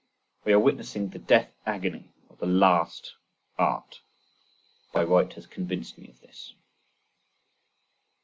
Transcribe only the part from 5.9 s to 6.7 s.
me of this.